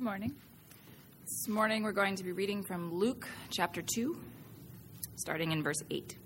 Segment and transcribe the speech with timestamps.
[0.00, 0.34] Good morning.
[1.20, 4.18] This morning we're going to be reading from Luke chapter 2,
[5.16, 6.16] starting in verse 8.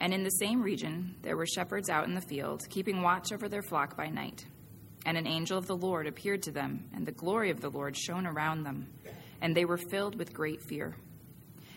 [0.00, 3.48] And in the same region there were shepherds out in the field, keeping watch over
[3.48, 4.44] their flock by night.
[5.04, 7.96] And an angel of the Lord appeared to them, and the glory of the Lord
[7.96, 8.88] shone around them,
[9.40, 10.96] and they were filled with great fear.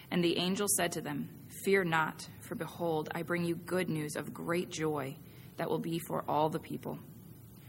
[0.10, 1.30] And the angel said to them,
[1.64, 5.16] Fear not, for behold, I bring you good news of great joy
[5.58, 6.98] that will be for all the people.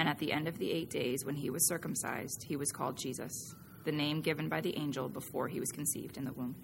[0.00, 2.96] And at the end of the eight days, when he was circumcised, he was called
[2.96, 6.56] Jesus, the name given by the angel before he was conceived in the womb.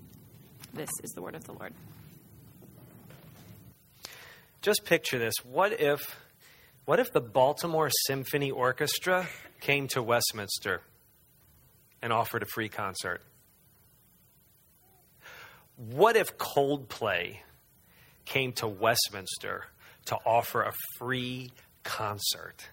[0.73, 1.75] This is the word of the Lord.
[4.63, 5.35] Just picture this.
[5.45, 6.19] What if
[6.87, 9.29] what if the Baltimore Symphony Orchestra
[9.61, 10.81] came to Westminster
[12.01, 13.21] and offered a free concert?
[15.77, 17.41] What if Coldplay
[18.25, 19.67] came to Westminster
[20.07, 21.51] to offer a free
[21.83, 22.67] concert?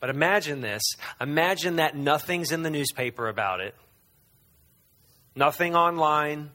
[0.00, 0.82] But imagine this.
[1.20, 3.74] Imagine that nothing's in the newspaper about it.
[5.36, 6.50] Nothing online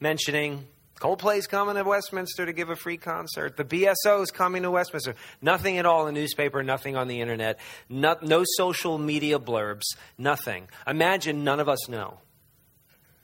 [0.00, 0.66] mentioning
[1.00, 3.56] Coldplay's coming to Westminster to give a free concert.
[3.56, 5.14] The BSO is coming to Westminster.
[5.42, 9.84] Nothing at all in the newspaper, nothing on the internet, no, no social media blurbs,
[10.16, 10.68] nothing.
[10.86, 12.18] Imagine none of us know.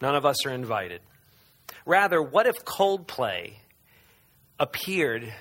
[0.03, 1.01] None of us are invited.
[1.87, 3.55] Rather, what if Coldplay
[4.61, 5.33] appeared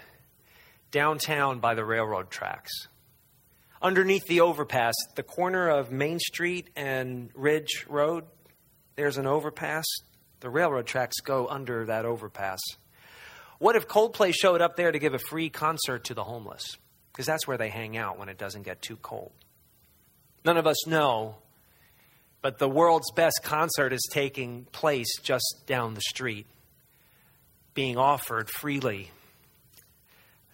[0.91, 2.72] downtown by the railroad tracks?
[3.81, 8.25] Underneath the overpass, the corner of Main Street and Ridge Road,
[8.96, 9.86] there's an overpass.
[10.42, 12.59] The railroad tracks go under that overpass.
[13.59, 16.78] What if Coldplay showed up there to give a free concert to the homeless?
[17.12, 19.31] Because that's where they hang out when it doesn't get too cold.
[20.44, 21.36] None of us know,
[22.42, 26.48] but the world's best concert is taking place just down the street,
[27.75, 29.12] being offered freely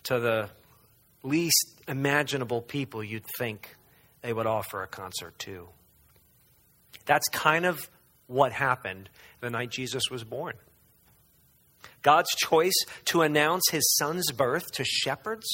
[0.03, 0.49] to the
[1.23, 3.75] least imaginable people you'd think
[4.21, 5.67] they would offer a concert to.
[7.05, 7.89] That's kind of
[8.27, 10.55] what happened the night Jesus was born.
[12.01, 15.45] God's choice to announce his son's birth to shepherds,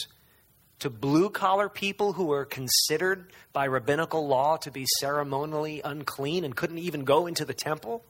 [0.80, 6.56] to blue collar people who were considered by rabbinical law to be ceremonially unclean and
[6.56, 8.04] couldn't even go into the temple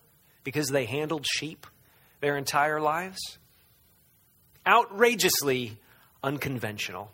[0.43, 1.67] because they handled sheep
[2.21, 3.37] their entire lives.
[4.65, 5.77] Outrageously
[6.23, 7.11] unconventional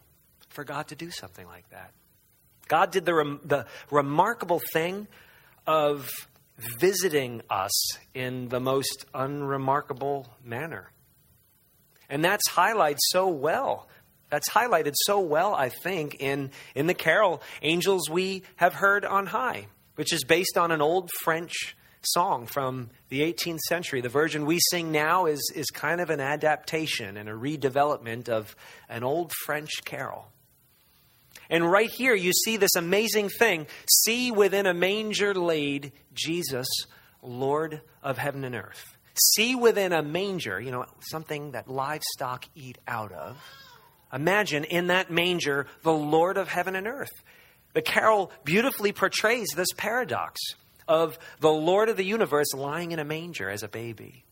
[0.60, 1.94] for God to do something like that.
[2.68, 5.08] God did the, rem- the remarkable thing
[5.66, 6.10] of
[6.58, 7.72] visiting us
[8.14, 10.92] in the most unremarkable manner.
[12.10, 13.88] And that's highlighted so well.
[14.30, 19.28] That's highlighted so well, I think, in, in the carol Angels We Have Heard on
[19.28, 24.02] High, which is based on an old French song from the 18th century.
[24.02, 28.58] The version we sing now is, is kind of an adaptation and a redevelopment of
[28.90, 30.28] an old French carol.
[31.50, 33.68] And right here, you see this amazing thing.
[33.90, 36.68] See within a manger laid Jesus,
[37.22, 38.84] Lord of heaven and earth.
[39.36, 43.38] See within a manger, you know, something that livestock eat out of.
[44.14, 47.12] Imagine in that manger the Lord of heaven and earth.
[47.74, 50.40] The carol beautifully portrays this paradox
[50.88, 54.24] of the Lord of the universe lying in a manger as a baby.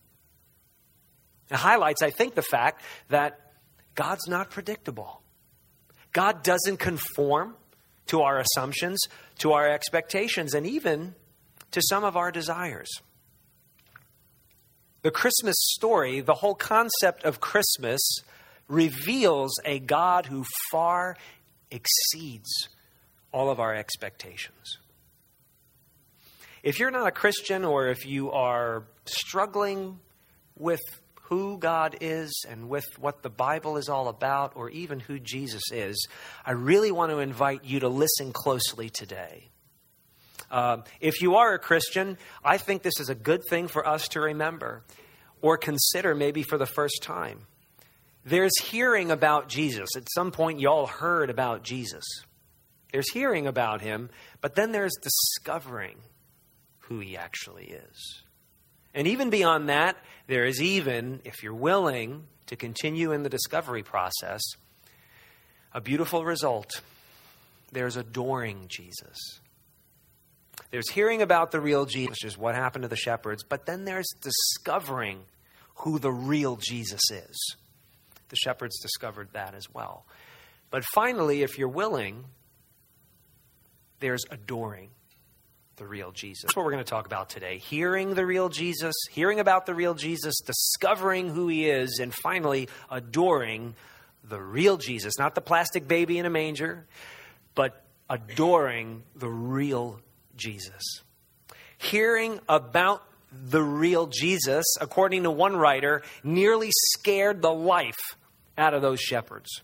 [1.52, 3.40] It highlights, I think, the fact that
[3.96, 5.22] God's not predictable.
[6.18, 7.54] God doesn't conform
[8.08, 9.00] to our assumptions,
[9.38, 11.14] to our expectations, and even
[11.70, 12.88] to some of our desires.
[15.04, 18.02] The Christmas story, the whole concept of Christmas,
[18.68, 21.18] reveals a God who far
[21.70, 22.50] exceeds
[23.32, 24.80] all of our expectations.
[26.64, 30.00] If you're not a Christian or if you are struggling
[30.58, 30.82] with
[31.30, 35.64] who God is and with what the Bible is all about, or even who Jesus
[35.72, 36.08] is,
[36.46, 39.50] I really want to invite you to listen closely today.
[40.50, 44.08] Uh, if you are a Christian, I think this is a good thing for us
[44.10, 44.84] to remember
[45.42, 47.40] or consider maybe for the first time.
[48.24, 49.90] There's hearing about Jesus.
[49.98, 52.06] At some point, you all heard about Jesus.
[52.94, 54.10] There's hearing about him,
[54.40, 55.98] but then there's discovering
[56.80, 58.24] who he actually is.
[58.94, 59.98] And even beyond that,
[60.28, 64.42] there is even, if you're willing to continue in the discovery process,
[65.74, 66.82] a beautiful result.
[67.72, 69.18] There's adoring Jesus.
[70.72, 73.86] There's hearing about the real Jesus, which is what happened to the shepherds, but then
[73.86, 75.20] there's discovering
[75.76, 77.56] who the real Jesus is.
[78.30, 80.06] The shepherds discovered that as well.
[80.70, 82.26] But finally, if you're willing,
[84.00, 84.90] there's adoring
[85.78, 86.44] the real Jesus.
[86.44, 87.60] That's what we're going to talk about today.
[87.60, 92.68] Hearing the real Jesus, hearing about the real Jesus, discovering who he is, and finally,
[92.90, 93.76] adoring
[94.24, 95.14] the real Jesus.
[95.20, 96.88] Not the plastic baby in a manger,
[97.54, 100.02] but adoring the real
[100.36, 101.04] Jesus.
[101.78, 108.00] Hearing about the real Jesus, according to one writer, nearly scared the life
[108.58, 109.62] out of those shepherds.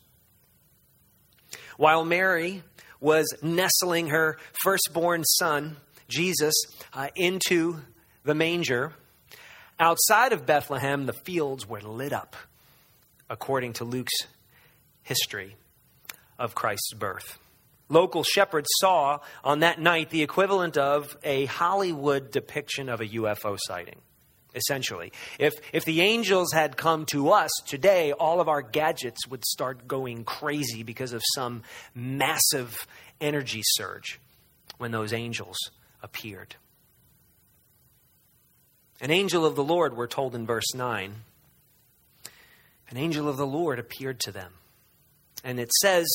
[1.77, 2.62] While Mary
[3.00, 5.77] was nestling her firstborn son,
[6.13, 6.54] Jesus,
[6.94, 7.80] uh, into
[8.24, 8.94] the manger,
[9.80, 12.36] outside of Bethlehem, the fields were lit up,
[13.30, 14.13] according to Luke's
[15.01, 15.56] history
[16.38, 17.39] of Christ's birth.
[17.89, 23.57] Local shepherds saw on that night the equivalent of a Hollywood depiction of a UFO
[23.60, 24.00] sighting
[24.56, 25.12] essentially.
[25.39, 29.88] If, if the angels had come to us today, all of our gadgets would start
[29.88, 31.63] going crazy because of some
[31.95, 32.86] massive
[33.19, 34.19] energy surge
[34.77, 35.57] when those angels
[36.04, 36.56] appeared.
[39.02, 41.16] An angel of the Lord, we're told in verse 9,
[42.90, 44.54] an angel of the Lord appeared to them.
[45.44, 46.06] And it says,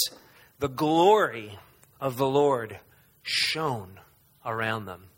[0.61, 1.59] the glory
[2.01, 2.79] of the Lord
[3.23, 3.99] shone
[4.45, 5.09] around them.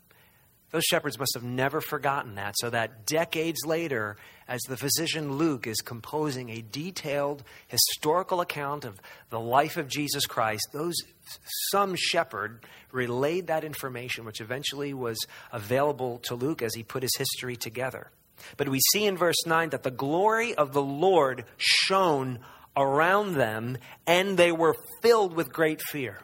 [0.71, 4.15] Those shepherds must have never forgotten that, so that decades later,
[4.47, 10.25] as the physician Luke is composing a detailed historical account of the life of Jesus
[10.25, 10.95] Christ, those
[11.71, 15.19] some shepherd relayed that information, which eventually was
[15.51, 18.09] available to Luke as he put his history together.
[18.55, 22.39] But we see in verse 9 that the glory of the Lord shone
[22.77, 23.77] around them,
[24.07, 26.21] and they were filled with great fear.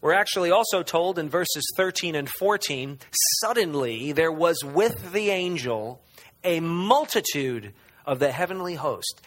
[0.00, 2.98] We're actually also told in verses 13 and 14
[3.40, 6.02] suddenly there was with the angel
[6.44, 7.72] a multitude
[8.06, 9.20] of the heavenly host.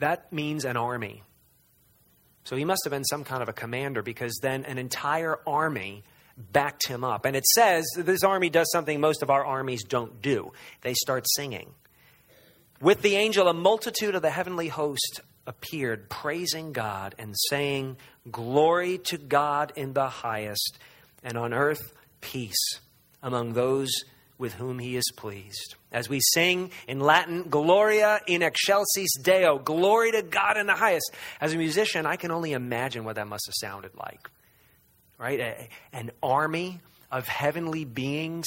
[0.00, 1.22] That means an army.
[2.44, 6.04] So he must have been some kind of a commander because then an entire army
[6.36, 7.24] backed him up.
[7.24, 10.52] And it says this army does something most of our armies don't do
[10.82, 11.74] they start singing.
[12.80, 17.96] With the angel, a multitude of the heavenly host appeared, praising God and saying,
[18.30, 20.78] Glory to God in the highest,
[21.22, 22.80] and on earth peace
[23.22, 23.90] among those
[24.38, 25.76] with whom he is pleased.
[25.92, 31.10] As we sing in Latin, Gloria in excelsis Deo, glory to God in the highest.
[31.40, 34.28] As a musician, I can only imagine what that must have sounded like.
[35.18, 35.40] Right?
[35.40, 38.46] A, an army of heavenly beings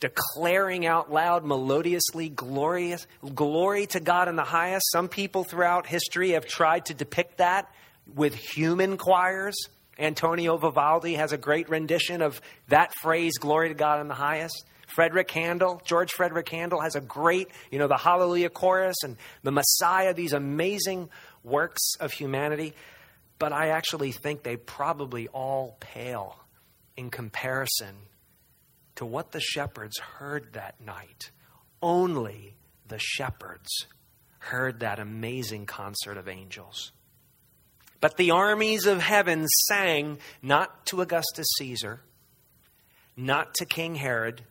[0.00, 4.90] declaring out loud melodiously glorious glory to God in the highest.
[4.92, 7.72] Some people throughout history have tried to depict that
[8.14, 9.56] with human choirs.
[9.98, 14.64] Antonio Vivaldi has a great rendition of that phrase, glory to God in the highest.
[14.86, 19.50] Frederick Handel, George Frederick Handel has a great, you know, the Hallelujah chorus and the
[19.50, 21.10] Messiah, these amazing
[21.44, 22.74] works of humanity.
[23.38, 26.36] But I actually think they probably all pale
[26.96, 27.94] in comparison
[28.98, 31.30] to what the shepherds heard that night.
[31.80, 32.56] Only
[32.88, 33.86] the shepherds
[34.40, 36.90] heard that amazing concert of angels.
[38.00, 42.00] But the armies of heaven sang not to Augustus Caesar,
[43.16, 44.42] not to King Herod,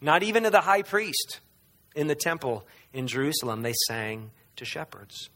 [0.00, 1.38] not even to the high priest
[1.94, 3.62] in the temple in Jerusalem.
[3.62, 5.30] They sang to shepherds.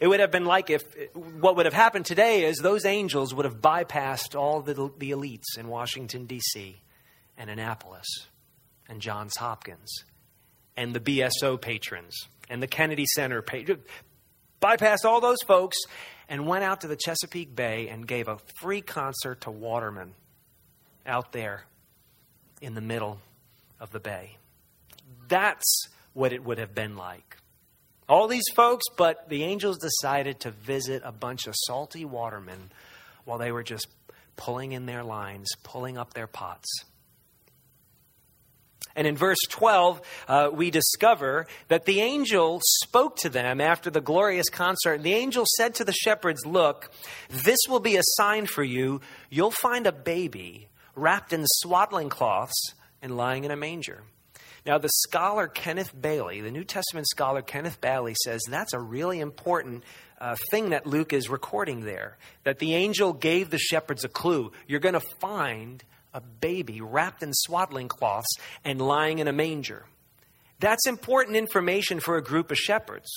[0.00, 0.82] It would have been like if
[1.14, 5.56] what would have happened today is those angels would have bypassed all the, the elites
[5.56, 6.80] in Washington, D.C
[7.36, 8.06] and Annapolis
[8.88, 10.04] and Johns Hopkins
[10.76, 12.14] and the BSO patrons
[12.48, 13.82] and the Kennedy Center patrons.
[14.60, 15.76] Bypassed all those folks
[16.28, 20.14] and went out to the Chesapeake Bay and gave a free concert to watermen
[21.06, 21.64] out there
[22.62, 23.20] in the middle
[23.78, 24.38] of the bay.
[25.28, 27.36] That's what it would have been like.
[28.08, 32.70] All these folks, but the angels decided to visit a bunch of salty watermen
[33.24, 33.88] while they were just
[34.36, 36.68] pulling in their lines, pulling up their pots.
[38.96, 44.00] And in verse 12, uh, we discover that the angel spoke to them after the
[44.00, 44.94] glorious concert.
[44.94, 46.90] And the angel said to the shepherds, Look,
[47.28, 49.00] this will be a sign for you.
[49.30, 54.02] You'll find a baby wrapped in swaddling cloths and lying in a manger.
[54.64, 59.20] Now, the scholar Kenneth Bailey, the New Testament scholar Kenneth Bailey, says that's a really
[59.20, 59.84] important
[60.18, 62.16] uh, thing that Luke is recording there.
[62.44, 64.52] That the angel gave the shepherds a clue.
[64.66, 69.84] You're going to find a baby wrapped in swaddling cloths and lying in a manger.
[70.60, 73.10] That's important information for a group of shepherds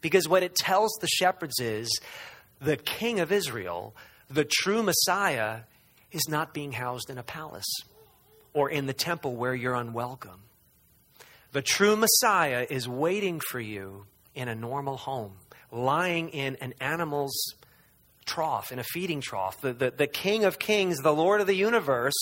[0.00, 1.88] because what it tells the shepherds is
[2.60, 3.94] the king of Israel,
[4.28, 5.60] the true Messiah,
[6.10, 7.72] is not being housed in a palace
[8.52, 10.42] or in the temple where you're unwelcome.
[11.52, 15.32] The true Messiah is waiting for you in a normal home,
[15.70, 17.54] lying in an animal's
[18.24, 19.60] trough, in a feeding trough.
[19.60, 22.14] The, the, the King of Kings, the Lord of the universe,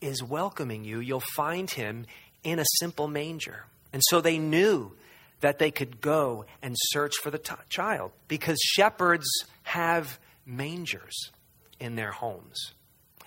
[0.00, 1.00] is welcoming you.
[1.00, 2.06] You'll find him
[2.42, 3.66] in a simple manger.
[3.92, 4.92] And so they knew
[5.40, 9.26] that they could go and search for the t- child because shepherds
[9.64, 11.30] have mangers
[11.78, 12.72] in their homes.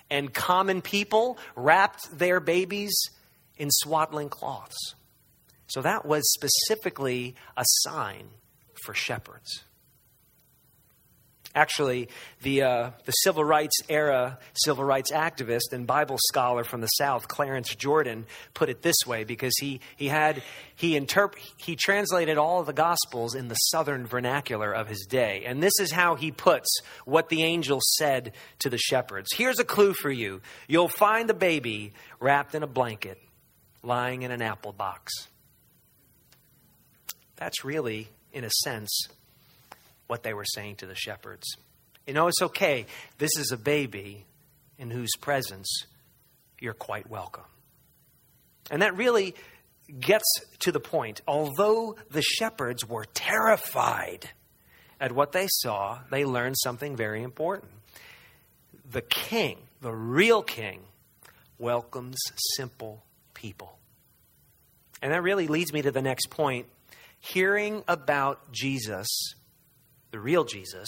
[0.10, 2.96] And common people wrapped their babies
[3.58, 4.96] in swaddling cloths.
[5.68, 8.28] So that was specifically a sign
[8.84, 9.64] for shepherds.
[11.56, 12.10] Actually,
[12.42, 17.30] the, uh, the civil rights era civil rights activist and Bible scholar from the South,
[17.30, 20.44] Clarence Jordan, put it this way because he, he had
[20.76, 25.44] he interp- he translated all of the Gospels in the Southern vernacular of his day,
[25.46, 26.68] and this is how he puts
[27.06, 29.30] what the angel said to the shepherds.
[29.34, 33.18] Here's a clue for you: you'll find the baby wrapped in a blanket,
[33.82, 35.14] lying in an apple box.
[37.38, 39.08] That's really, in a sense,
[40.08, 41.46] what they were saying to the shepherds.
[42.08, 42.86] You know, it's okay.
[43.18, 44.26] This is a baby
[44.78, 45.68] in whose presence
[46.60, 47.44] you're quite welcome.
[48.70, 49.36] And that really
[50.00, 50.26] gets
[50.60, 51.22] to the point.
[51.28, 54.30] Although the shepherds were terrified
[55.00, 57.72] at what they saw, they learned something very important.
[58.90, 60.82] The king, the real king,
[61.58, 62.18] welcomes
[62.56, 63.78] simple people.
[65.02, 66.68] And that really leads me to the next point.
[67.20, 69.08] Hearing about Jesus
[70.16, 70.88] the real Jesus,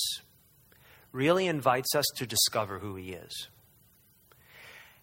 [1.11, 3.49] really invites us to discover who he is.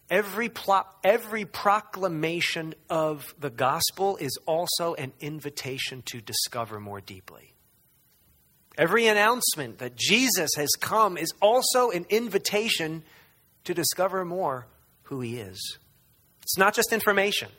[0.09, 7.53] Every, plo- every proclamation of the gospel is also an invitation to discover more deeply.
[8.79, 13.03] Every announcement that Jesus has come is also an invitation
[13.65, 14.67] to discover more
[15.03, 15.77] who he is.
[16.41, 17.51] It's not just information.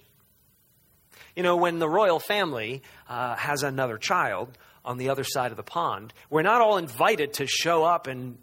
[1.36, 5.58] You know, when the royal family uh, has another child, on the other side of
[5.58, 6.14] the pond.
[6.30, 8.38] We're not all invited to show up and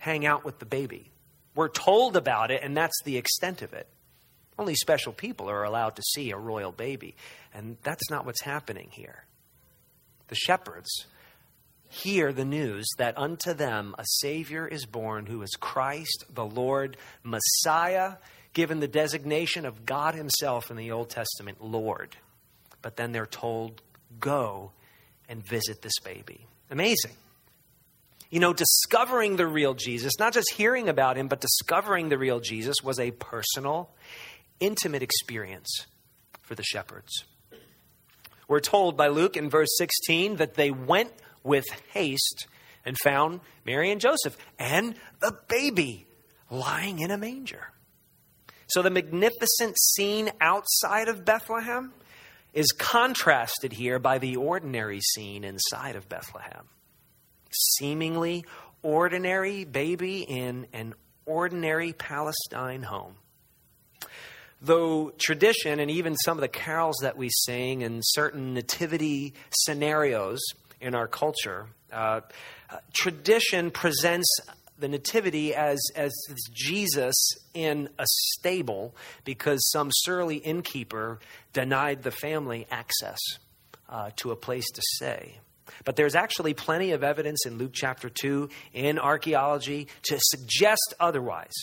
[0.00, 1.10] hang out with the baby.
[1.54, 3.88] We're told about it, and that's the extent of it.
[4.58, 7.14] Only special people are allowed to see a royal baby,
[7.54, 9.24] and that's not what's happening here.
[10.28, 11.06] The shepherds
[11.88, 16.96] hear the news that unto them a Savior is born who is Christ, the Lord,
[17.22, 18.14] Messiah,
[18.52, 22.16] given the designation of God Himself in the Old Testament, Lord.
[22.82, 23.82] But then they're told,
[24.18, 24.72] Go
[25.28, 26.46] and visit this baby.
[26.70, 27.12] Amazing.
[28.30, 32.40] You know, discovering the real Jesus, not just hearing about him, but discovering the real
[32.40, 33.90] Jesus was a personal,
[34.58, 35.86] intimate experience
[36.42, 37.24] for the shepherds.
[38.48, 42.46] We're told by Luke in verse 16 that they went with haste
[42.84, 46.06] and found Mary and Joseph and the baby
[46.50, 47.72] lying in a manger.
[48.68, 51.92] So the magnificent scene outside of Bethlehem
[52.56, 56.64] is contrasted here by the ordinary scene inside of Bethlehem.
[57.52, 58.46] Seemingly
[58.82, 60.94] ordinary baby in an
[61.26, 63.14] ordinary Palestine home.
[64.62, 70.40] Though tradition and even some of the carols that we sing and certain nativity scenarios
[70.80, 72.22] in our culture, uh,
[72.70, 74.28] uh, tradition presents
[74.78, 76.12] the nativity as, as
[76.52, 77.14] Jesus
[77.54, 81.18] in a stable because some surly innkeeper
[81.52, 83.18] denied the family access
[83.88, 85.38] uh, to a place to stay.
[85.84, 91.54] But there's actually plenty of evidence in Luke chapter 2 in archaeology to suggest otherwise.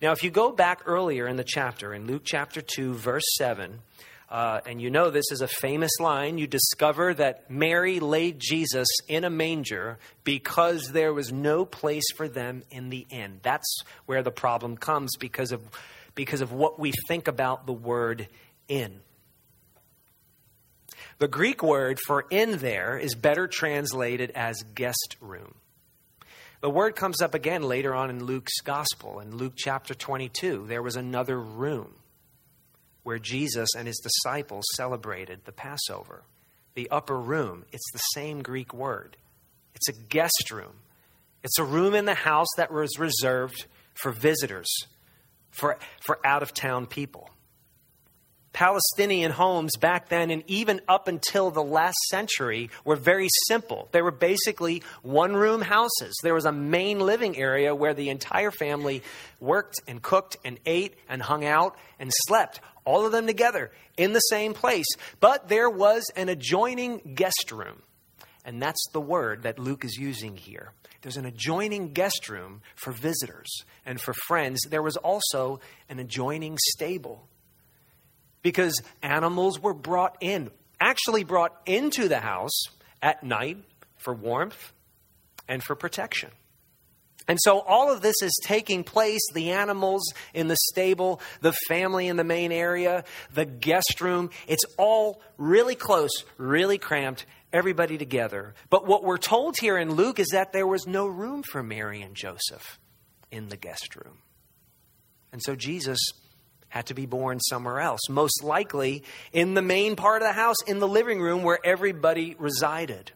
[0.00, 3.80] Now, if you go back earlier in the chapter, in Luke chapter 2, verse 7,
[4.28, 6.36] uh, and you know this is a famous line.
[6.38, 12.26] You discover that Mary laid Jesus in a manger because there was no place for
[12.28, 13.38] them in the inn.
[13.42, 15.62] That's where the problem comes because of,
[16.16, 18.26] because of what we think about the word
[18.66, 19.00] inn.
[21.18, 25.54] The Greek word for inn there is better translated as guest room.
[26.60, 29.20] The word comes up again later on in Luke's gospel.
[29.20, 31.94] In Luke chapter 22, there was another room
[33.06, 36.24] where Jesus and his disciples celebrated the Passover.
[36.74, 39.16] The upper room, it's the same Greek word.
[39.76, 40.72] It's a guest room.
[41.44, 44.66] It's a room in the house that was reserved for visitors,
[45.50, 47.30] for, for out of town people.
[48.52, 53.88] Palestinian homes back then and even up until the last century were very simple.
[53.92, 56.16] They were basically one room houses.
[56.24, 59.04] There was a main living area where the entire family
[59.38, 64.14] worked and cooked and ate and hung out and slept, all of them together in
[64.14, 64.86] the same place.
[65.20, 67.82] But there was an adjoining guest room.
[68.44, 70.72] And that's the word that Luke is using here.
[71.02, 73.48] There's an adjoining guest room for visitors
[73.84, 74.60] and for friends.
[74.68, 77.28] There was also an adjoining stable
[78.42, 80.50] because animals were brought in,
[80.80, 82.62] actually brought into the house
[83.02, 83.58] at night
[83.96, 84.72] for warmth
[85.48, 86.30] and for protection.
[87.28, 92.06] And so all of this is taking place the animals in the stable, the family
[92.06, 93.04] in the main area,
[93.34, 94.30] the guest room.
[94.46, 98.54] It's all really close, really cramped, everybody together.
[98.70, 102.00] But what we're told here in Luke is that there was no room for Mary
[102.02, 102.78] and Joseph
[103.30, 104.18] in the guest room.
[105.32, 105.98] And so Jesus
[106.68, 109.02] had to be born somewhere else, most likely
[109.32, 113.12] in the main part of the house, in the living room where everybody resided.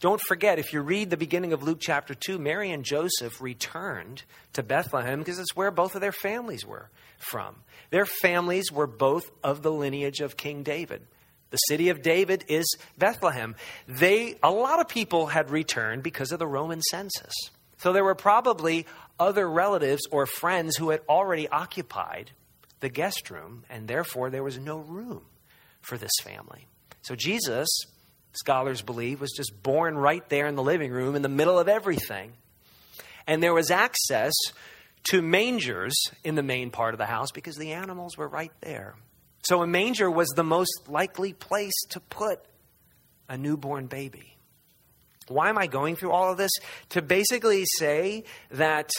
[0.00, 4.24] Don't forget, if you read the beginning of Luke chapter 2, Mary and Joseph returned
[4.52, 7.56] to Bethlehem because it's where both of their families were from.
[7.90, 11.06] Their families were both of the lineage of King David.
[11.50, 12.66] The city of David is
[12.98, 13.56] Bethlehem.
[13.86, 17.32] They, a lot of people had returned because of the Roman census.
[17.78, 18.86] So there were probably
[19.18, 22.32] other relatives or friends who had already occupied
[22.80, 25.22] the guest room, and therefore there was no room
[25.80, 26.66] for this family.
[27.02, 27.68] So Jesus,
[28.36, 31.68] scholars believe, was just born right there in the living room in the middle of
[31.68, 32.32] everything.
[33.26, 34.32] And there was access
[35.10, 38.94] to mangers in the main part of the house because the animals were right there.
[39.44, 42.40] So a manger was the most likely place to put
[43.28, 44.36] a newborn baby.
[45.28, 46.50] Why am I going through all of this?
[46.90, 48.90] To basically say that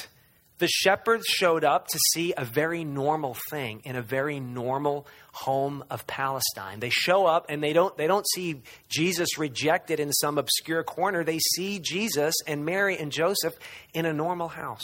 [0.59, 5.83] the shepherds showed up to see a very normal thing in a very normal home
[5.89, 6.79] of Palestine.
[6.79, 11.23] They show up and they don't, they don't see Jesus rejected in some obscure corner.
[11.23, 13.53] They see Jesus and Mary and Joseph
[13.93, 14.83] in a normal house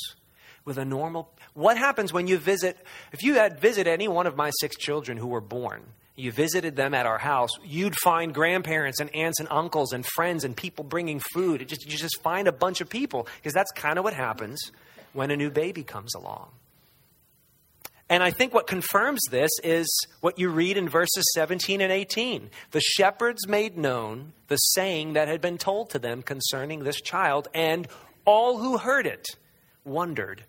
[0.64, 1.32] with a normal.
[1.54, 2.78] What happens when you visit?
[3.12, 5.84] If you had visited any one of my six children who were born,
[6.16, 10.44] you visited them at our house, you'd find grandparents and aunts and uncles and friends
[10.44, 11.68] and people bringing food.
[11.68, 14.72] Just, you just find a bunch of people because that's kind of what happens
[15.14, 16.50] when a new baby comes along.
[18.10, 19.88] And I think what confirms this is
[20.20, 22.50] what you read in verses 17 and 18.
[22.72, 27.48] The shepherds made known the saying that had been told to them concerning this child,
[27.54, 27.88] and
[28.26, 29.26] all who heard it
[29.86, 30.44] wondered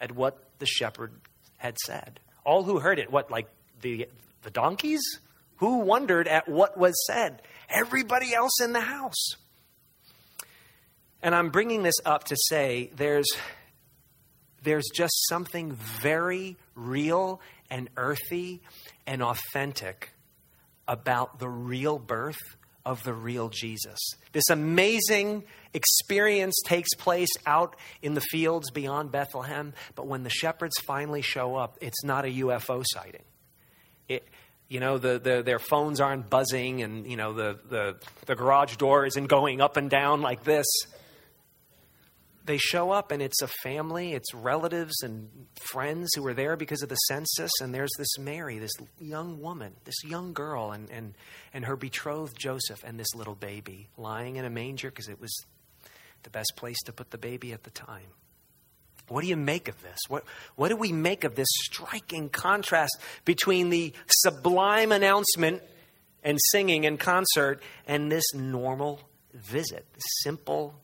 [0.00, 1.12] at what the shepherd
[1.58, 2.20] had said.
[2.44, 3.48] All who heard it, what, like
[3.80, 4.08] the,
[4.42, 5.02] the donkeys?
[5.56, 7.42] Who wondered at what was said?
[7.68, 9.34] Everybody else in the house.
[11.22, 13.28] And I'm bringing this up to say there's
[14.62, 18.62] there's just something very real and earthy
[19.06, 20.12] and authentic
[20.86, 22.38] about the real birth
[22.84, 23.98] of the real Jesus.
[24.32, 30.74] This amazing experience takes place out in the fields beyond Bethlehem, but when the shepherds
[30.84, 33.22] finally show up, it's not a UFO sighting.
[34.08, 34.26] It,
[34.68, 37.96] you know, the, the, their phones aren't buzzing and, you know, the, the,
[38.26, 40.66] the garage door isn't going up and down like this
[42.44, 45.28] they show up and it's a family, it's relatives and
[45.70, 47.50] friends who are there because of the census.
[47.60, 51.14] And there's this Mary, this young woman, this young girl, and, and,
[51.52, 55.32] and her betrothed Joseph, and this little baby lying in a manger because it was
[56.22, 58.10] the best place to put the baby at the time.
[59.08, 59.98] What do you make of this?
[60.08, 60.24] What,
[60.56, 65.62] what do we make of this striking contrast between the sublime announcement
[66.24, 69.00] and singing and concert and this normal
[69.34, 69.86] visit,
[70.22, 70.74] simple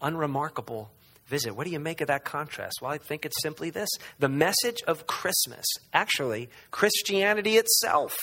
[0.00, 0.90] unremarkable
[1.26, 1.54] visit.
[1.54, 2.78] What do you make of that contrast?
[2.80, 8.16] Well, I think it's simply this the message of Christmas, actually, Christianity itself,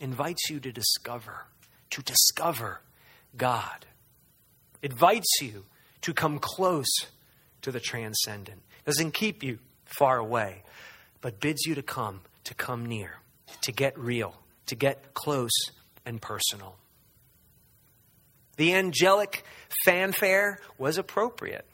[0.00, 1.46] invites you to discover,
[1.90, 2.80] to discover
[3.36, 3.86] God.
[4.82, 5.64] Invites you
[6.02, 6.86] to come close
[7.62, 8.62] to the transcendent.
[8.84, 10.62] Doesn't keep you far away,
[11.20, 13.16] but bids you to come, to come near,
[13.62, 14.34] to get real,
[14.66, 15.50] to get close
[16.06, 16.76] and personal.
[18.58, 19.44] The angelic
[19.84, 21.64] fanfare was appropriate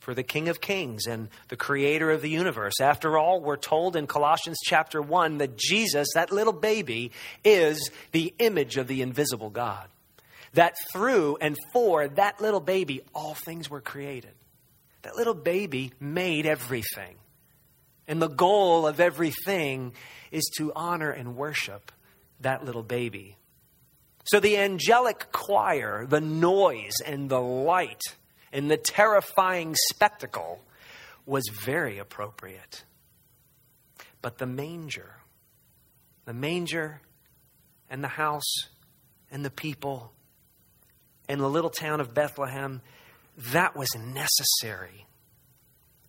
[0.00, 2.74] for the King of Kings and the creator of the universe.
[2.80, 7.12] After all, we're told in Colossians chapter 1 that Jesus, that little baby,
[7.44, 9.88] is the image of the invisible God.
[10.54, 14.32] That through and for that little baby, all things were created.
[15.02, 17.14] That little baby made everything.
[18.08, 19.92] And the goal of everything
[20.32, 21.92] is to honor and worship
[22.40, 23.36] that little baby
[24.24, 28.00] so the angelic choir, the noise and the light
[28.52, 30.62] and the terrifying spectacle
[31.26, 32.84] was very appropriate.
[34.22, 35.16] But the manger,
[36.24, 37.02] the manger
[37.90, 38.68] and the house
[39.30, 40.12] and the people
[41.28, 42.80] and the little town of Bethlehem,
[43.52, 45.06] that was necessary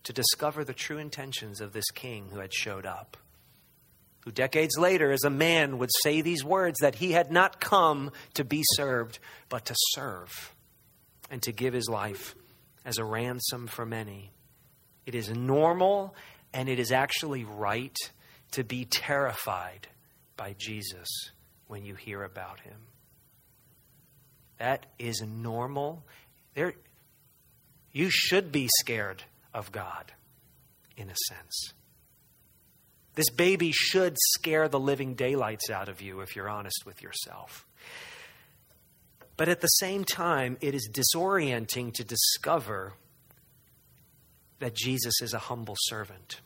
[0.04, 3.16] to discover the true intentions of this king who had showed up.
[4.26, 8.10] Who decades later, as a man, would say these words that he had not come
[8.34, 10.52] to be served, but to serve
[11.30, 12.34] and to give his life
[12.84, 14.32] as a ransom for many.
[15.06, 16.16] It is normal
[16.52, 17.96] and it is actually right
[18.50, 19.86] to be terrified
[20.36, 21.06] by Jesus
[21.68, 22.80] when you hear about him.
[24.58, 26.02] That is normal.
[26.54, 26.74] There,
[27.92, 29.22] you should be scared
[29.54, 30.10] of God,
[30.96, 31.74] in a sense.
[33.16, 37.66] This baby should scare the living daylights out of you if you're honest with yourself.
[39.38, 42.92] But at the same time, it is disorienting to discover
[44.58, 46.40] that Jesus is a humble servant,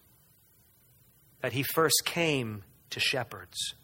[1.41, 3.75] that he first came to shepherds,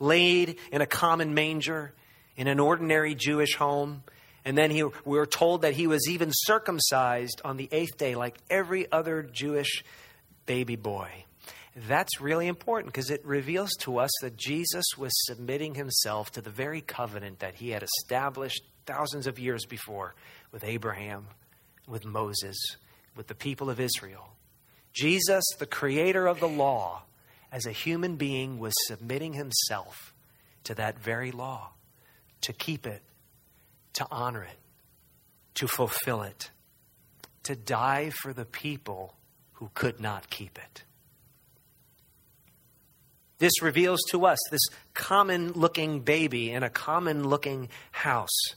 [0.00, 1.94] laid in a common manger
[2.36, 4.02] in an ordinary Jewish home.
[4.44, 8.16] And then he, we were told that he was even circumcised on the eighth day,
[8.16, 9.84] like every other Jewish
[10.46, 11.24] baby boy.
[11.88, 16.50] That's really important because it reveals to us that Jesus was submitting himself to the
[16.50, 20.14] very covenant that he had established thousands of years before
[20.52, 21.26] with Abraham,
[21.86, 22.56] with Moses,
[23.14, 24.28] with the people of Israel.
[24.94, 27.02] Jesus, the creator of the law,
[27.52, 30.14] as a human being, was submitting himself
[30.64, 31.72] to that very law
[32.40, 33.02] to keep it,
[33.92, 34.58] to honor it,
[35.54, 36.50] to fulfill it,
[37.42, 39.14] to die for the people
[39.56, 40.84] who could not keep it.
[43.38, 48.54] This reveals to us this common looking baby in a common looking house,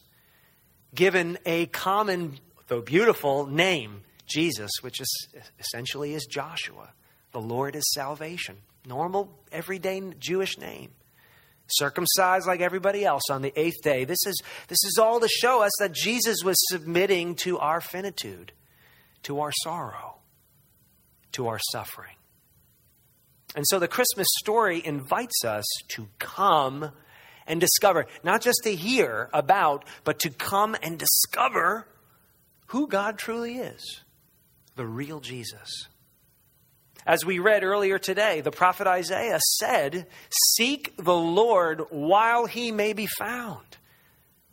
[0.96, 5.28] given a common, though beautiful, name, Jesus, which is
[5.60, 6.94] essentially is Joshua.
[7.32, 8.58] The Lord is salvation.
[8.86, 10.92] Normal, everyday Jewish name
[11.72, 14.06] circumcised like everybody else on the eighth day.
[14.06, 18.54] This is, this is all to show us that Jesus was submitting to our finitude,
[19.24, 20.19] to our sorrow,
[21.34, 22.16] to our suffering.
[23.56, 26.92] And so the Christmas story invites us to come
[27.48, 31.88] and discover, not just to hear about, but to come and discover
[32.68, 34.02] who God truly is
[34.76, 35.88] the real Jesus.
[37.06, 40.08] As we read earlier today, the prophet Isaiah said,
[40.56, 43.66] Seek the Lord while he may be found.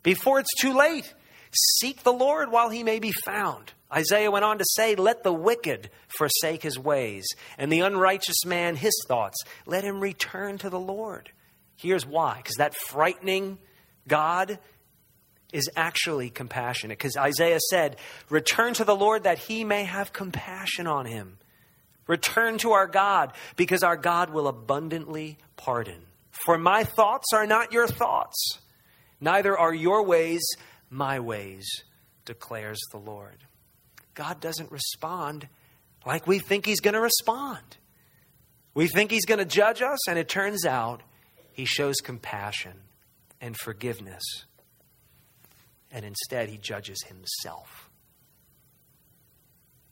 [0.01, 1.13] Before it's too late,
[1.53, 3.73] seek the Lord while he may be found.
[3.93, 7.25] Isaiah went on to say, Let the wicked forsake his ways,
[7.57, 9.37] and the unrighteous man his thoughts.
[9.65, 11.31] Let him return to the Lord.
[11.75, 13.57] Here's why because that frightening
[14.07, 14.59] God
[15.53, 16.97] is actually compassionate.
[16.97, 17.97] Because Isaiah said,
[18.29, 21.37] Return to the Lord that he may have compassion on him
[22.07, 26.01] Return to our God, because our God will abundantly pardon.
[26.45, 28.59] For my thoughts are not your thoughts,
[29.19, 30.41] neither are your ways
[30.89, 31.67] my ways,
[32.25, 33.37] declares the Lord.
[34.13, 35.47] God doesn't respond
[36.05, 37.77] like we think He's going to respond.
[38.73, 41.01] We think He's going to judge us, and it turns out
[41.51, 42.73] He shows compassion
[43.41, 44.23] and forgiveness.
[45.91, 47.89] And instead, He judges Himself.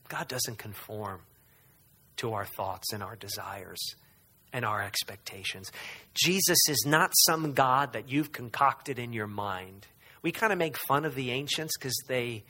[0.07, 1.21] God doesn't conform
[2.17, 3.79] to our thoughts and our desires
[4.53, 5.71] and our expectations.
[6.13, 9.85] Jesus is not some God that you've concocted in your mind.
[10.25, 12.45] We kind of make fun of the ancients because they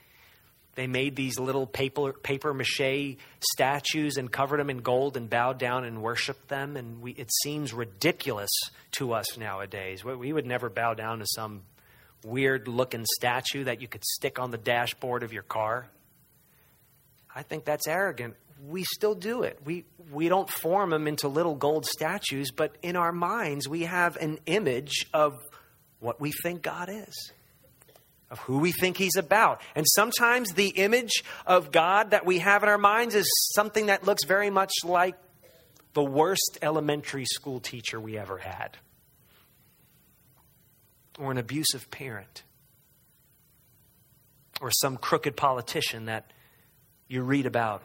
[0.75, 5.59] they made these little paper paper mache statues and covered them in gold and bowed
[5.59, 6.77] down and worshiped them.
[6.77, 8.49] And we, it seems ridiculous
[8.91, 10.05] to us nowadays.
[10.05, 11.63] We would never bow down to some
[12.23, 15.88] weird looking statue that you could stick on the dashboard of your car.
[17.35, 18.35] I think that's arrogant
[18.65, 19.59] we still do it.
[19.65, 19.83] We,
[20.13, 24.39] we don't form them into little gold statues, but in our minds, we have an
[24.45, 25.33] image of
[25.99, 27.33] what we think God is,
[28.31, 29.61] of who we think He's about.
[29.75, 34.03] And sometimes the image of God that we have in our minds is something that
[34.03, 35.15] looks very much like
[35.93, 38.77] the worst elementary school teacher we ever had,
[41.17, 42.43] or an abusive parent,
[44.59, 46.31] or some crooked politician that
[47.07, 47.81] you read about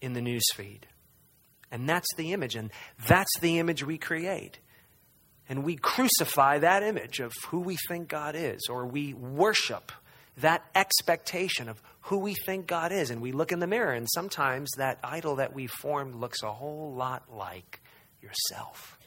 [0.00, 0.86] in the news feed.
[1.70, 2.70] And that's the image, and
[3.06, 4.58] that's the image we create.
[5.48, 9.92] And we crucify that image of who we think God is, or we worship
[10.38, 13.10] that expectation of who we think God is.
[13.10, 16.52] And we look in the mirror, and sometimes that idol that we formed looks a
[16.52, 17.80] whole lot like
[18.20, 18.98] yourself.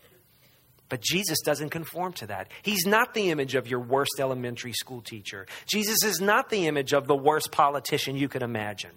[0.90, 2.52] But Jesus doesn't conform to that.
[2.64, 5.48] He's not the image of your worst elementary school teacher.
[5.66, 8.92] Jesus is not the image of the worst politician you could imagine.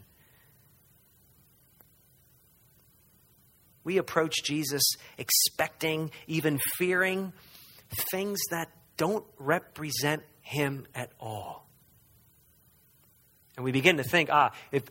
[3.85, 4.83] We approach Jesus
[5.19, 7.33] expecting, even fearing
[8.11, 11.67] things that don't represent him at all.
[13.57, 14.85] And we begin to think, ah, if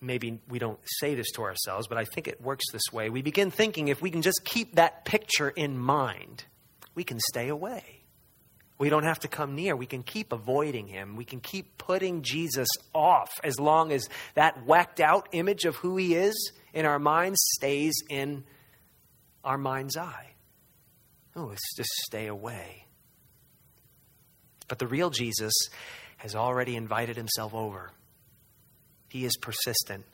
[0.00, 3.08] maybe we don't say this to ourselves, but I think it works this way.
[3.08, 6.44] We begin thinking if we can just keep that picture in mind,
[6.94, 7.93] we can stay away.
[8.76, 9.76] We don't have to come near.
[9.76, 11.16] We can keep avoiding him.
[11.16, 15.96] We can keep putting Jesus off as long as that whacked out image of who
[15.96, 18.44] he is in our minds stays in
[19.44, 20.32] our mind's eye.
[21.36, 22.86] Oh, let's just stay away.
[24.66, 25.52] But the real Jesus
[26.16, 27.90] has already invited himself over.
[29.08, 30.04] He is persistent.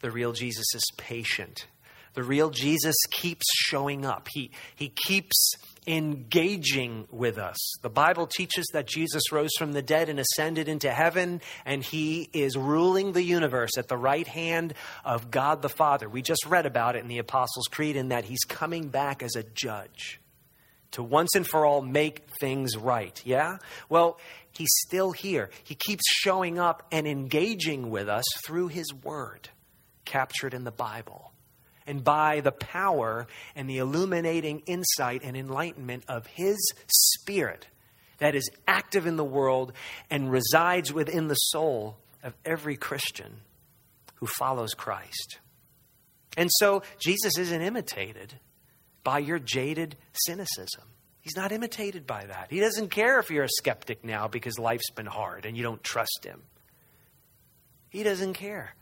[0.00, 1.66] The real Jesus is patient.
[2.14, 4.28] The real Jesus keeps showing up.
[4.30, 5.54] He, he keeps
[5.86, 7.56] engaging with us.
[7.80, 12.28] The Bible teaches that Jesus rose from the dead and ascended into heaven, and he
[12.32, 16.08] is ruling the universe at the right hand of God the Father.
[16.08, 19.34] We just read about it in the Apostles' Creed in that he's coming back as
[19.34, 20.20] a judge
[20.92, 23.20] to once and for all make things right.
[23.24, 23.56] Yeah?
[23.88, 24.18] Well,
[24.52, 25.50] he's still here.
[25.64, 29.48] He keeps showing up and engaging with us through his word,
[30.04, 31.31] captured in the Bible
[31.86, 37.66] and by the power and the illuminating insight and enlightenment of His Spirit
[38.18, 39.72] that is active in the world
[40.10, 43.40] and resides within the soul of every Christian
[44.16, 45.38] who follows Christ.
[46.36, 48.34] And so Jesus isn't imitated
[49.02, 50.84] by your jaded cynicism.
[51.20, 52.48] He's not imitated by that.
[52.50, 55.82] He doesn't care if you're a skeptic now because life's been hard and you don't
[55.82, 56.42] trust him.
[57.90, 58.74] He doesn't care.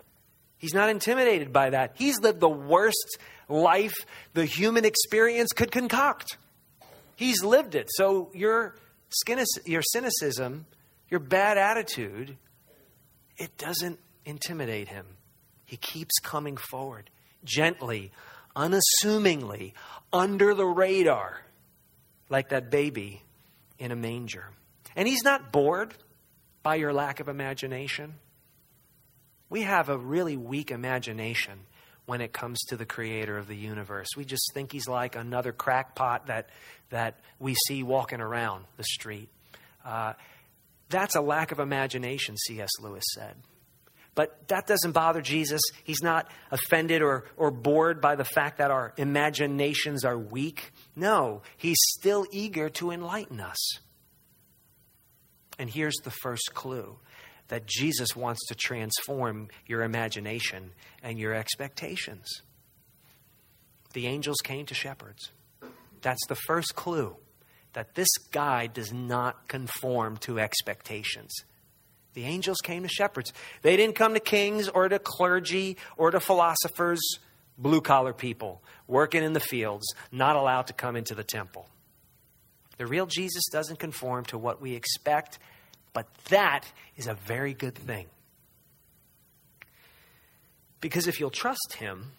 [0.61, 1.92] He's not intimidated by that.
[1.94, 3.18] He's lived the worst
[3.49, 3.94] life
[4.35, 6.37] the human experience could concoct.
[7.16, 7.88] He's lived it.
[7.96, 8.77] So your,
[9.64, 10.66] your cynicism,
[11.09, 12.37] your bad attitude,
[13.38, 15.07] it doesn't intimidate him.
[15.64, 17.09] He keeps coming forward
[17.42, 18.12] gently,
[18.55, 19.73] unassumingly,
[20.12, 21.40] under the radar,
[22.29, 23.23] like that baby
[23.79, 24.51] in a manger.
[24.94, 25.94] And he's not bored
[26.62, 28.14] by your lack of imagination.
[29.50, 31.58] We have a really weak imagination
[32.06, 34.08] when it comes to the creator of the universe.
[34.16, 36.48] We just think he's like another crackpot that,
[36.88, 39.28] that we see walking around the street.
[39.84, 40.14] Uh,
[40.88, 42.70] that's a lack of imagination, C.S.
[42.80, 43.34] Lewis said.
[44.14, 45.60] But that doesn't bother Jesus.
[45.84, 50.72] He's not offended or, or bored by the fact that our imaginations are weak.
[50.96, 53.78] No, he's still eager to enlighten us.
[55.58, 56.96] And here's the first clue
[57.50, 60.70] that Jesus wants to transform your imagination
[61.02, 62.42] and your expectations.
[63.92, 65.32] The angels came to shepherds.
[66.00, 67.16] That's the first clue
[67.72, 71.32] that this guy does not conform to expectations.
[72.14, 73.32] The angels came to shepherds.
[73.62, 77.00] They didn't come to kings or to clergy or to philosophers,
[77.58, 81.68] blue collar people working in the fields, not allowed to come into the temple.
[82.78, 85.40] The real Jesus doesn't conform to what we expect
[85.92, 86.64] but that
[86.96, 88.07] is a very good thing.
[90.81, 92.12] Because if you'll trust Him,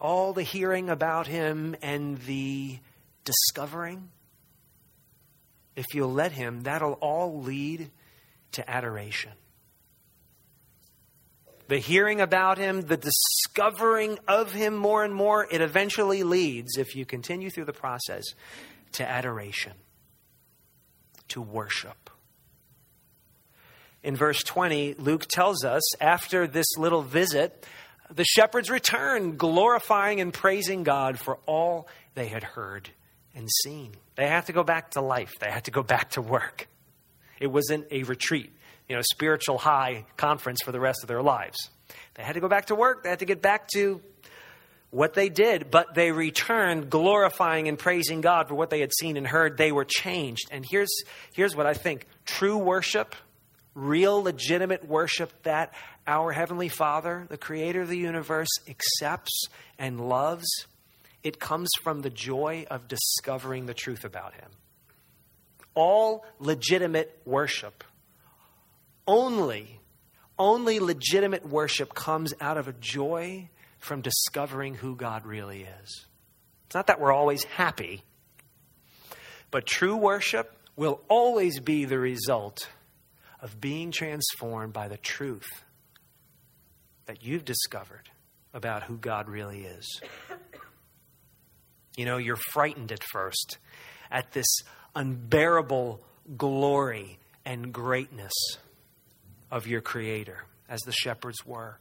[0.00, 2.78] all the hearing about Him and the
[3.24, 4.10] discovering,
[5.76, 7.90] if you'll let Him, that'll all lead
[8.52, 9.32] to adoration.
[11.68, 16.94] The hearing about Him, the discovering of Him more and more, it eventually leads, if
[16.94, 18.24] you continue through the process,
[18.92, 19.72] to adoration,
[21.28, 22.03] to worship
[24.04, 27.66] in verse 20, Luke tells us after this little visit,
[28.14, 32.90] the shepherds returned, glorifying and praising God for all they had heard
[33.34, 33.92] and seen.
[34.16, 36.68] They had to go back to life, they had to go back to work.
[37.40, 38.52] It wasn't a retreat,
[38.88, 41.70] you know, spiritual high conference for the rest of their lives.
[42.14, 44.02] They had to go back to work, they had to get back to
[44.90, 49.16] what they did, but they returned glorifying and praising God for what they had seen
[49.16, 49.56] and heard.
[49.56, 50.48] They were changed.
[50.52, 50.94] And here's,
[51.32, 53.16] here's what I think true worship
[53.74, 55.72] real, legitimate worship that
[56.06, 59.46] our Heavenly Father, the Creator of the universe, accepts
[59.78, 60.46] and loves,
[61.22, 64.50] it comes from the joy of discovering the truth about Him.
[65.74, 67.82] All legitimate worship,
[69.06, 69.80] only,
[70.38, 76.06] only legitimate worship comes out of a joy from discovering who God really is.
[76.66, 78.02] It's not that we're always happy,
[79.50, 82.68] but true worship will always be the result
[83.44, 85.46] of being transformed by the truth
[87.04, 88.08] that you've discovered
[88.54, 90.00] about who God really is.
[91.94, 93.58] You know, you're frightened at first
[94.10, 94.46] at this
[94.96, 96.00] unbearable
[96.38, 98.32] glory and greatness
[99.50, 101.78] of your Creator, as the shepherds were.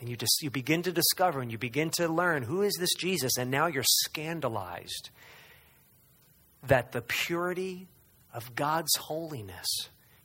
[0.00, 2.94] And you just you begin to discover and you begin to learn who is this
[2.98, 5.10] Jesus, and now you're scandalized
[6.62, 7.88] that the purity
[8.32, 9.66] of God's holiness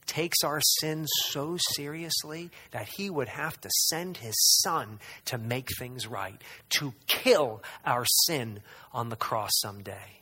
[0.05, 5.69] takes our sins so seriously that he would have to send his son to make
[5.77, 8.61] things right, to kill our sin
[8.91, 10.21] on the cross someday.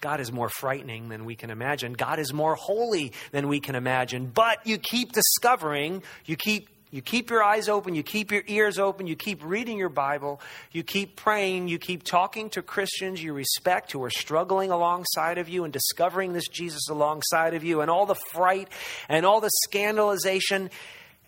[0.00, 1.94] God is more frightening than we can imagine.
[1.94, 4.26] God is more holy than we can imagine.
[4.26, 8.78] But you keep discovering, you keep you keep your eyes open, you keep your ears
[8.78, 13.32] open, you keep reading your Bible, you keep praying, you keep talking to Christians you
[13.32, 17.90] respect who are struggling alongside of you and discovering this Jesus alongside of you, and
[17.90, 18.68] all the fright
[19.08, 20.70] and all the scandalization.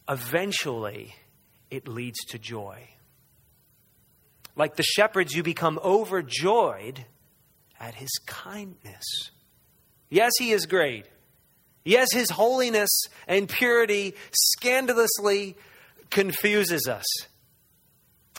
[0.09, 1.15] Eventually,
[1.71, 2.89] it leads to joy.
[4.57, 7.05] Like the shepherds, you become overjoyed
[7.79, 9.05] at his kindness.
[10.11, 11.07] Yes, he is great.
[11.89, 12.91] Yes, his holiness
[13.27, 15.57] and purity scandalously
[16.11, 17.07] confuses us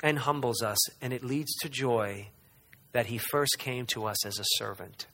[0.04, 2.28] and humbles us, and it leads to joy
[2.92, 5.08] that he first came to us as a servant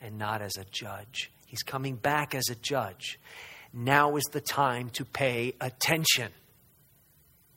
[0.00, 1.30] and not as a judge.
[1.46, 3.20] He's coming back as a judge.
[3.72, 6.32] Now is the time to pay attention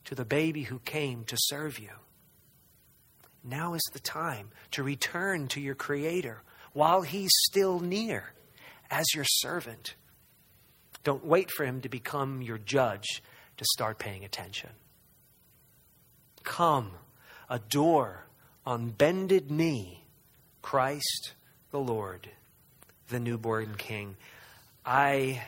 [0.06, 1.90] to the baby who came to serve you.
[3.44, 8.32] Now is the time to return to your Creator while He's still near
[8.89, 9.95] as your servant.
[11.04, 13.21] Don't wait for Him to become your judge
[13.58, 14.69] to start paying attention.
[16.43, 16.91] Come,
[17.50, 18.26] adore
[18.65, 20.04] on bended knee
[20.62, 21.34] Christ
[21.71, 22.30] the Lord,
[23.10, 24.15] the newborn King.
[24.86, 25.41] I,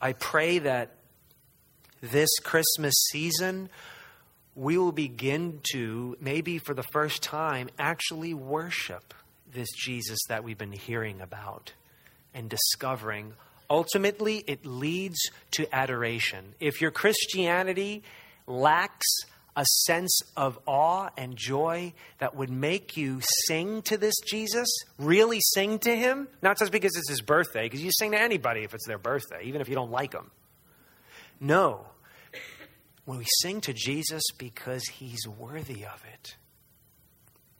[0.00, 0.94] I pray that
[2.00, 3.68] this Christmas season
[4.58, 9.14] we will begin to, maybe for the first time, actually worship
[9.52, 11.72] this Jesus that we've been hearing about
[12.34, 13.32] and discovering.
[13.70, 15.18] Ultimately, it leads
[15.52, 16.54] to adoration.
[16.60, 18.02] If your Christianity
[18.46, 19.06] lacks
[19.56, 25.40] a sense of awe and joy that would make you sing to this Jesus, really
[25.40, 28.72] sing to him, not just because it's his birthday, because you sing to anybody if
[28.72, 30.30] it's their birthday, even if you don't like them.
[31.40, 31.86] No,
[33.04, 36.36] when we sing to Jesus because he's worthy of it.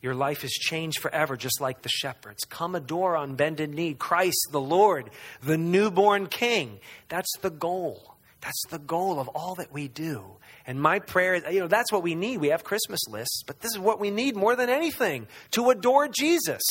[0.00, 2.44] Your life is changed forever, just like the shepherds.
[2.48, 5.10] Come adore on bended knee Christ the Lord,
[5.42, 6.78] the newborn King.
[7.08, 8.14] That's the goal.
[8.40, 10.24] That's the goal of all that we do.
[10.66, 12.38] And my prayer is, you know, that's what we need.
[12.38, 16.06] We have Christmas lists, but this is what we need more than anything to adore
[16.06, 16.62] Jesus,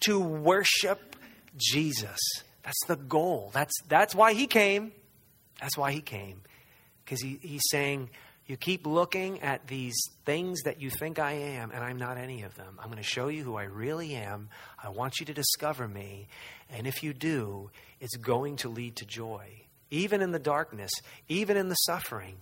[0.00, 1.16] to worship
[1.56, 2.18] Jesus.
[2.62, 3.50] That's the goal.
[3.54, 4.92] That's, that's why he came.
[5.60, 6.42] That's why he came
[7.06, 8.10] because he, he's saying,
[8.46, 12.44] You keep looking at these things that you think I am, and I'm not any
[12.44, 12.78] of them.
[12.78, 14.50] I'm going to show you who I really am.
[14.82, 16.28] I want you to discover me.
[16.70, 19.48] And if you do, it's going to lead to joy.
[19.90, 20.92] Even in the darkness,
[21.28, 22.36] even in the suffering,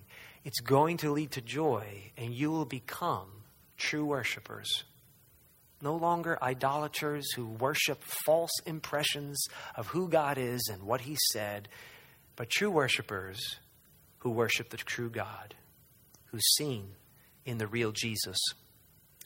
[0.45, 3.29] it's going to lead to joy, and you will become
[3.79, 4.85] true worshipers.
[5.81, 9.43] No longer idolaters who worship false impressions
[9.75, 11.69] of who God is and what He said,
[12.37, 13.39] but true worshipers
[14.19, 15.55] who worship the true God,
[16.35, 16.89] who's seen
[17.45, 18.37] in the real Jesus.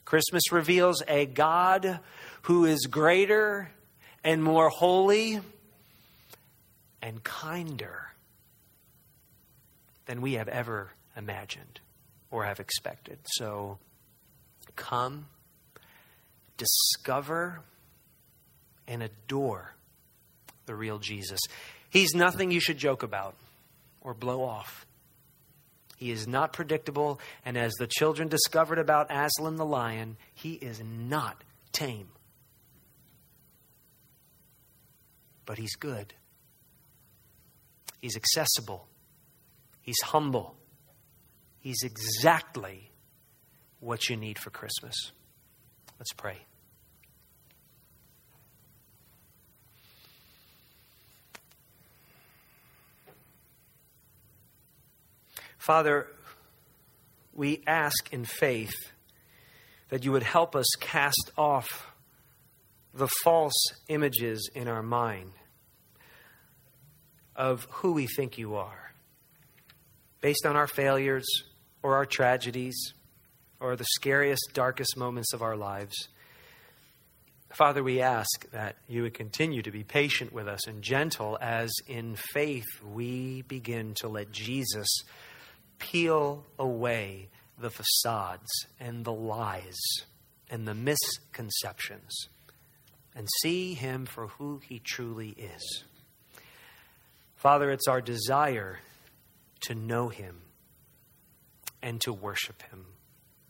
[0.05, 1.99] Christmas reveals a God
[2.43, 3.71] who is greater
[4.23, 5.39] and more holy
[7.01, 8.11] and kinder
[10.05, 11.79] than we have ever imagined
[12.29, 13.17] or have expected.
[13.25, 13.79] So
[14.75, 15.25] come,
[16.57, 17.61] discover,
[18.87, 19.73] and adore
[20.67, 21.39] the real Jesus.
[21.89, 23.33] He's nothing you should joke about
[23.99, 24.85] or blow off.
[25.99, 30.81] He is not predictable, and as the children discovered about Aslan the lion, he is
[30.81, 32.07] not tame.
[35.45, 36.13] But he's good.
[37.99, 38.87] He's accessible.
[39.81, 40.55] He's humble.
[41.59, 42.93] He's exactly
[43.81, 45.11] what you need for Christmas.
[45.99, 46.37] Let's pray.
[55.59, 56.07] Father,
[57.33, 58.73] we ask in faith
[59.89, 61.91] that you would help us cast off
[62.93, 65.31] the false images in our mind
[67.35, 68.93] of who we think you are,
[70.21, 71.27] based on our failures
[71.83, 72.93] or our tragedies
[73.59, 76.07] or the scariest, darkest moments of our lives.
[77.51, 81.69] Father, we ask that you would continue to be patient with us and gentle as
[81.87, 84.87] in faith we begin to let Jesus
[85.79, 88.49] peel away the facades
[88.79, 89.79] and the lies
[90.49, 92.27] and the misconceptions
[93.15, 95.83] and see him for who he truly is.
[97.35, 98.79] Father, it's our desire
[99.61, 100.41] to know him
[101.81, 102.85] and to worship Him.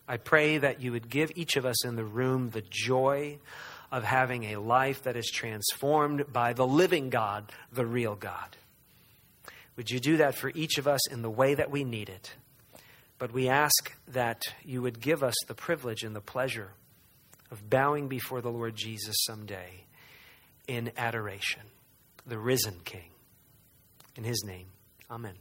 [0.08, 3.38] I pray that you would give each of us in the room the joy
[3.92, 8.56] of having a life that is transformed by the living God, the real God.
[9.80, 12.34] Would you do that for each of us in the way that we need it?
[13.18, 16.72] But we ask that you would give us the privilege and the pleasure
[17.50, 19.86] of bowing before the Lord Jesus someday
[20.68, 21.62] in adoration,
[22.28, 23.12] the risen King.
[24.18, 24.68] In his name,
[25.10, 25.36] amen.